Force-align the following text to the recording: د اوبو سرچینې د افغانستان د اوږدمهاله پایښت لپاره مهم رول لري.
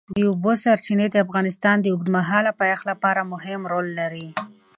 د 0.15 0.17
اوبو 0.29 0.51
سرچینې 0.63 1.07
د 1.11 1.15
افغانستان 1.25 1.75
د 1.81 1.85
اوږدمهاله 1.93 2.51
پایښت 2.59 2.83
لپاره 2.91 3.21
مهم 3.33 3.61
رول 3.71 3.87
لري. 3.99 4.27